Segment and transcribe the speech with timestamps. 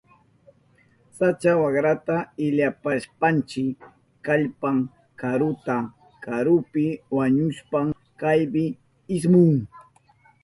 [1.17, 2.15] Sacha wakrata
[2.45, 3.63] illapashpanchi
[4.25, 4.77] kallpan
[5.21, 5.77] karuta.
[6.23, 6.85] Karupi
[7.15, 7.87] wañushpan
[8.19, 8.63] chaypi
[9.15, 9.53] ismun.